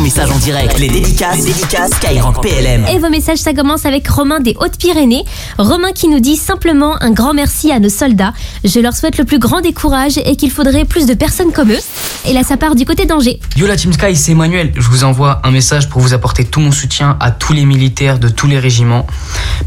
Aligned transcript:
ton 0.00 0.04
message 0.04 0.30
en 0.30 0.38
direct. 0.38 0.78
Les 0.78 0.88
dédicaces, 0.88 1.44
les 1.44 1.52
dédicaces 1.52 1.90
Skyrock 1.90 2.40
PLM. 2.40 2.86
Et 2.86 2.98
vos 2.98 3.10
messages, 3.10 3.38
ça 3.38 3.52
commence 3.52 3.84
avec 3.84 4.08
Romain 4.08 4.40
des 4.40 4.56
Hautes-Pyrénées. 4.58 5.24
Romain 5.58 5.92
qui 5.92 6.08
nous 6.08 6.20
dit 6.20 6.36
simplement 6.36 6.96
un 7.02 7.10
grand 7.10 7.34
merci 7.34 7.70
à 7.70 7.80
nos 7.80 7.90
soldats. 7.90 8.32
Je 8.64 8.80
leur 8.80 8.94
souhaite 8.94 9.18
le 9.18 9.24
plus 9.24 9.38
grand 9.38 9.60
des 9.60 9.74
courages 9.74 10.16
et 10.16 10.36
qu'il 10.36 10.50
faudrait 10.50 10.86
plus 10.86 11.04
de 11.04 11.12
personnes 11.12 11.52
comme 11.52 11.70
eux. 11.70 11.80
Et 12.26 12.32
là, 12.32 12.42
ça 12.44 12.56
part 12.56 12.76
du 12.76 12.86
côté 12.86 13.04
d'Angers. 13.04 13.40
Yo 13.56 13.66
la 13.66 13.76
Team 13.76 13.92
Sky, 13.92 14.16
c'est 14.16 14.32
Emmanuel. 14.32 14.72
Je 14.74 14.88
vous 14.88 15.04
envoie 15.04 15.40
un 15.44 15.50
message 15.50 15.90
pour 15.90 16.00
vous 16.00 16.14
apporter 16.14 16.44
tout 16.44 16.60
mon 16.60 16.72
soutien 16.72 17.18
à 17.20 17.30
tous 17.30 17.52
les 17.52 17.66
militaires 17.66 18.18
de 18.18 18.28
tous 18.28 18.46
les 18.46 18.58
régiments. 18.58 19.06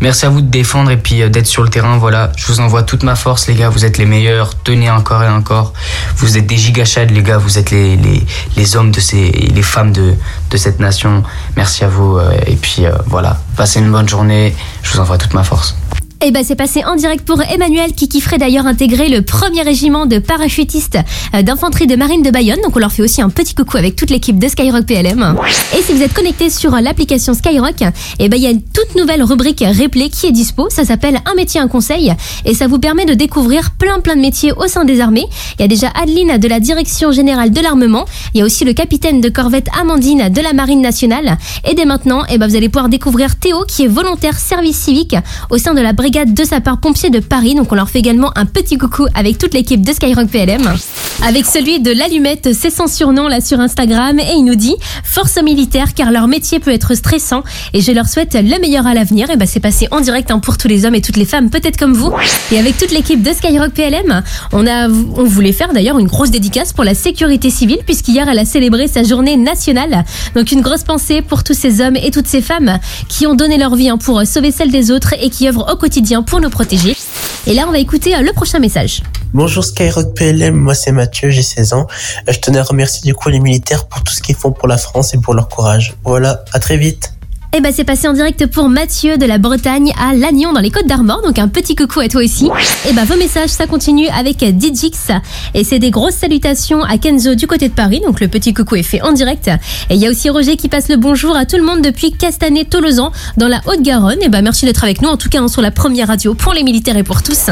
Merci 0.02 0.26
à 0.26 0.30
vous 0.30 0.42
de 0.42 0.48
défendre 0.50 0.92
et 0.92 0.98
puis 0.98 1.22
euh, 1.22 1.30
d'être 1.30 1.48
sur 1.48 1.64
le 1.64 1.70
terrain. 1.70 1.98
Voilà, 1.98 2.32
je 2.36 2.46
vous 2.48 2.60
envoie 2.60 2.84
toute 2.84 3.04
ma 3.04 3.16
force, 3.16 3.48
les 3.48 3.56
gars. 3.56 3.70
Vous 3.70 3.86
êtes 3.86 3.98
les 3.98 4.06
meilleurs. 4.06 4.58
Tenez 4.64 4.90
encore 4.90 5.24
et 5.24 5.30
encore. 5.30 5.74
Vous 6.18 6.38
êtes 6.38 6.48
des 6.48 6.58
gigachades, 6.58 7.12
les 7.12 7.24
gars. 7.24 7.38
Vous 7.38 7.58
êtes 7.58 7.72
les, 7.72 8.76
hommes 8.76 8.92
de 8.92 9.00
ces, 9.00 9.30
les 9.32 9.62
femmes 9.62 9.92
de, 9.92 10.14
de 10.50 10.58
cette 10.58 10.80
nation. 10.80 11.24
Merci 11.56 11.84
à 11.84 11.88
vous. 11.88 12.18
euh, 12.18 12.32
Et 12.48 12.56
puis 12.56 12.86
euh, 12.86 12.92
voilà, 13.08 13.40
passez 13.56 13.80
une 13.80 13.92
bonne 13.92 14.10
journée. 14.10 14.56
Je 14.84 14.92
vous 14.94 15.00
envoie 15.00 15.18
toute 15.18 15.34
ma 15.34 15.44
force. 15.44 15.76
Et 16.26 16.32
ben 16.32 16.42
c'est 16.46 16.56
passé 16.56 16.86
en 16.86 16.96
direct 16.96 17.26
pour 17.26 17.42
Emmanuel 17.42 17.92
qui 17.92 18.08
kifferait 18.08 18.38
d'ailleurs 18.38 18.66
intégrer 18.66 19.10
le 19.10 19.24
premier 19.24 19.62
régiment 19.62 20.06
de 20.06 20.20
parachutistes 20.20 20.98
euh, 21.36 21.42
d'infanterie 21.42 21.86
de 21.86 21.98
marine 21.98 22.22
de 22.22 22.32
Bayonne. 22.32 22.62
Donc 22.64 22.78
on 22.78 22.80
leur 22.80 22.94
fait 22.94 23.04
aussi 23.04 23.22
un 23.22 23.28
petit 23.28 23.54
coucou 23.54 23.76
avec 23.76 23.98
toute 23.98 24.10
l'équipe 24.10 24.40
de 24.40 24.48
Skyrock 24.48 24.86
PLM. 24.86 25.36
Et 25.78 25.82
si 25.82 25.92
vous 25.92 26.02
êtes 26.02 26.14
connecté 26.14 26.50
sur 26.50 26.72
l'application 26.72 27.34
Skyrock, 27.34 27.82
et 28.20 28.30
ben 28.30 28.38
il 28.38 28.44
y 28.44 28.48
a 28.48 28.52
une 28.52 28.62
toute 28.62 28.96
nouvelle 28.96 29.22
rubrique 29.22 29.66
replay 29.68 30.08
qui 30.08 30.28
est 30.28 30.32
dispo. 30.32 30.70
Ça 30.70 30.86
s'appelle 30.86 31.20
Un 31.26 31.36
métier, 31.36 31.60
un 31.60 31.68
conseil. 31.68 32.14
Et 32.46 32.54
ça 32.54 32.68
vous 32.68 32.80
permet 32.80 33.04
de 33.04 33.16
découvrir 33.16 33.72
plein 33.72 34.00
plein 34.00 34.16
de 34.16 34.22
métiers 34.22 34.54
au 34.54 34.68
sein 34.68 34.86
des 34.86 35.02
armées. 35.02 35.26
Il 35.60 35.64
y 35.64 35.66
a 35.66 35.68
déjà 35.68 35.90
Adeline 36.02 36.38
de 36.38 36.48
la 36.48 36.62
Direction 36.62 37.12
Générale 37.12 37.52
de 37.52 37.60
l'Armement. 37.60 38.06
Il 38.34 38.40
y 38.40 38.42
a 38.42 38.46
aussi 38.46 38.64
le 38.64 38.72
capitaine 38.72 39.20
de 39.20 39.28
corvette 39.28 39.68
Amandine 39.78 40.30
de 40.30 40.40
la 40.40 40.54
Marine 40.54 40.82
Nationale. 40.82 41.38
Et 41.70 41.76
dès 41.76 41.84
maintenant, 41.84 42.24
et 42.28 42.38
ben 42.38 42.48
vous 42.48 42.56
allez 42.56 42.70
pouvoir 42.70 42.88
découvrir 42.88 43.38
Théo 43.38 43.66
qui 43.68 43.84
est 43.84 43.88
volontaire 43.90 44.40
service 44.40 44.78
civique 44.78 45.18
au 45.50 45.58
sein 45.58 45.74
de 45.74 45.82
la 45.82 45.92
brigade 45.92 46.13
de 46.14 46.44
sapeurs-pompiers 46.44 47.10
de 47.10 47.20
Paris. 47.20 47.56
Donc 47.56 47.72
on 47.72 47.76
leur 47.76 47.90
fait 47.90 47.98
également 47.98 48.32
un 48.36 48.46
petit 48.46 48.78
coucou 48.78 49.08
avec 49.16 49.40
toute 49.40 49.54
l'équipe 49.56 49.84
de 49.84 49.92
Skyrock 49.92 50.28
PLM. 50.28 50.62
Avec 51.24 51.46
celui 51.46 51.80
de 51.80 51.92
l'allumette, 51.92 52.50
c'est 52.54 52.70
son 52.70 52.86
surnom 52.86 53.28
là 53.28 53.42
sur 53.42 53.60
Instagram 53.60 54.20
et 54.20 54.34
il 54.38 54.44
nous 54.44 54.56
dit 54.56 54.76
force 55.04 55.42
militaire 55.42 55.96
car 55.96 56.12
leur 56.12 56.28
métier 56.28 56.60
peut 56.60 56.72
être 56.72 56.94
stressant 56.94 57.44
et 57.74 57.82
je 57.82 57.92
leur 57.92 58.08
souhaite 58.08 58.36
le 58.36 58.60
meilleur 58.60 58.86
à 58.86 58.94
l'avenir. 58.94 59.32
Et 59.32 59.38
ben 59.38 59.48
c'est 59.48 59.60
passé 59.60 59.88
en 59.90 60.02
direct 60.02 60.30
hein, 60.30 60.38
pour 60.38 60.58
tous 60.58 60.68
les 60.68 60.86
hommes 60.86 60.94
et 60.94 61.02
toutes 61.02 61.18
les 61.18 61.26
femmes, 61.26 61.50
peut-être 61.50 61.78
comme 61.78 61.94
vous. 61.94 62.14
Et 62.52 62.60
avec 62.60 62.78
toute 62.78 62.92
l'équipe 62.92 63.24
de 63.24 63.34
Skyrock 63.34 63.72
PLM, 63.72 64.22
on 64.52 64.68
a 64.68 64.88
on 64.88 65.24
voulait 65.24 65.52
faire 65.52 65.74
d'ailleurs 65.74 65.98
une 65.98 66.08
grosse 66.08 66.30
dédicace 66.30 66.74
pour 66.74 66.84
la 66.84 66.94
sécurité 66.94 67.50
civile 67.50 67.80
puisqu'hier 67.86 68.30
elle 68.30 68.38
a 68.38 68.46
célébré 68.46 68.88
sa 68.88 69.02
journée 69.02 69.36
nationale. 69.36 70.06
Donc 70.36 70.52
une 70.52 70.62
grosse 70.62 70.84
pensée 70.84 71.24
pour 71.24 71.44
tous 71.44 71.56
ces 71.56 71.82
hommes 71.82 71.96
et 71.96 72.12
toutes 72.12 72.28
ces 72.28 72.42
femmes 72.42 72.78
qui 73.10 73.26
ont 73.26 73.34
donné 73.34 73.58
leur 73.58 73.76
vie 73.76 73.90
hein, 73.90 73.98
pour 73.98 74.22
sauver 74.28 74.52
celle 74.52 74.70
des 74.70 74.92
autres 74.92 75.16
et 75.20 75.32
qui 75.32 75.48
œuvrent 75.48 75.74
au 75.74 75.76
quotidien 75.76 76.03
pour 76.26 76.42
nous 76.42 76.50
protéger. 76.50 76.96
Et 77.48 77.54
là, 77.54 77.66
on 77.68 77.72
va 77.72 77.80
écouter 77.80 78.16
euh, 78.16 78.22
le 78.22 78.34
prochain 78.34 78.60
message. 78.60 79.02
Bonjour 79.34 79.64
Skyrock 79.64 80.14
PLM, 80.14 80.54
moi 80.54 80.76
c'est 80.76 80.92
Mathieu, 80.92 81.32
j'ai 81.32 81.42
16 81.42 81.74
ans. 81.74 81.88
Euh, 82.30 82.32
Je 82.32 82.40
tenais 82.40 82.60
à 82.60 82.64
remercier 82.64 83.02
du 83.04 83.16
coup 83.16 83.30
les 83.30 83.40
militaires 83.40 83.88
pour 83.88 84.04
tout 84.04 84.14
ce 84.14 84.22
qu'ils 84.22 84.36
font 84.36 84.52
pour 84.52 84.68
la 84.68 84.78
France 84.78 85.14
et 85.16 85.18
pour 85.18 85.34
leur 85.34 85.50
courage. 85.50 85.96
Voilà, 86.04 86.44
à 86.54 86.60
très 86.60 86.78
vite. 86.78 87.13
Et 87.56 87.62
bah 87.62 87.70
c'est 87.72 87.84
passé 87.84 88.08
en 88.08 88.14
direct 88.14 88.48
pour 88.48 88.68
Mathieu 88.68 89.18
de 89.18 89.28
la 89.28 89.38
Bretagne 89.38 89.94
à 90.00 90.16
Lannion 90.16 90.54
dans 90.54 90.60
les 90.60 90.72
Côtes 90.72 90.88
d'Armor. 90.88 91.22
Donc 91.22 91.38
un 91.38 91.48
petit 91.48 91.76
coucou 91.76 92.00
à 92.00 92.08
toi 92.08 92.24
aussi. 92.24 92.50
Et 92.90 92.94
bah 92.94 93.04
vos 93.06 93.16
messages 93.16 93.52
ça 93.52 93.68
continue 93.68 94.08
avec 94.08 94.38
Digix 94.44 95.12
et 95.54 95.64
c'est 95.64 95.78
des 95.78 95.92
grosses 95.92 96.16
salutations 96.16 96.82
à 96.82 96.98
Kenzo 96.98 97.36
du 97.36 97.46
côté 97.46 97.70
de 97.70 97.74
Paris. 97.76 98.02
Donc 98.04 98.22
le 98.22 98.28
petit 98.28 98.56
coucou 98.56 98.78
est 98.78 98.82
fait 98.82 99.04
en 99.04 99.12
direct. 99.12 99.50
Et 99.92 99.94
il 99.94 99.98
y 100.00 100.08
a 100.08 100.10
aussi 100.10 100.32
Roger 100.32 100.58
qui 100.58 100.68
passe 100.68 100.90
le 100.90 100.96
bonjour 100.98 101.36
à 101.36 101.46
tout 101.46 101.58
le 101.58 101.64
monde 101.64 101.84
depuis 101.84 102.12
Castanet 102.12 102.68
Tolosan 102.68 103.12
dans 103.38 103.48
la 103.48 103.62
Haute-Garonne. 103.68 104.24
Et 104.24 104.30
bah 104.30 104.42
merci 104.42 104.66
d'être 104.66 104.84
avec 104.84 105.04
nous 105.04 105.10
en 105.10 105.18
tout 105.18 105.30
cas 105.30 105.42
hein, 105.42 105.48
sur 105.48 105.62
la 105.62 105.70
première 105.70 106.08
radio 106.08 106.34
pour 106.34 106.54
les 106.54 106.64
militaires 106.64 106.98
et 106.98 107.04
pour 107.04 107.22
tous. 107.22 107.52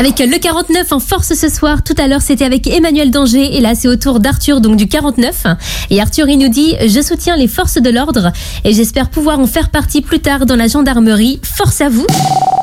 Avec 0.00 0.18
le 0.18 0.38
49 0.38 0.92
en 0.92 0.98
force 0.98 1.34
ce 1.34 1.50
soir. 1.50 1.82
Tout 1.84 1.92
à 1.98 2.08
l'heure, 2.08 2.22
c'était 2.22 2.46
avec 2.46 2.66
Emmanuel 2.66 3.10
Danger. 3.10 3.54
Et 3.54 3.60
là, 3.60 3.74
c'est 3.74 3.86
au 3.86 3.96
tour 3.96 4.18
d'Arthur, 4.18 4.62
donc 4.62 4.76
du 4.76 4.88
49. 4.88 5.44
Et 5.90 6.00
Arthur, 6.00 6.26
il 6.26 6.38
nous 6.38 6.48
dit 6.48 6.74
Je 6.80 7.02
soutiens 7.02 7.36
les 7.36 7.48
forces 7.48 7.76
de 7.76 7.90
l'ordre 7.90 8.32
et 8.64 8.72
j'espère 8.72 9.10
pouvoir 9.10 9.38
en 9.40 9.46
faire 9.46 9.68
partie 9.68 10.00
plus 10.00 10.20
tard 10.20 10.46
dans 10.46 10.56
la 10.56 10.68
gendarmerie. 10.68 11.38
Force 11.42 11.82
à 11.82 11.90
vous. 11.90 12.06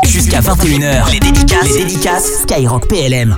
Jusqu'à 0.04 0.42
21h, 0.42 1.12
les 1.12 1.20
dédicaces, 1.20 1.78
les 1.78 1.84
dédicaces 1.84 2.42
Skyrock 2.42 2.88
PLM. 2.88 3.36